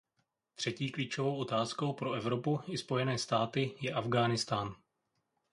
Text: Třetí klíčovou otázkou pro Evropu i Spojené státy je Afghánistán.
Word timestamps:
Třetí 0.55 0.91
klíčovou 0.91 1.37
otázkou 1.37 1.93
pro 1.93 2.11
Evropu 2.13 2.59
i 2.71 2.77
Spojené 2.77 3.17
státy 3.17 3.75
je 3.81 3.93
Afghánistán. 3.93 4.75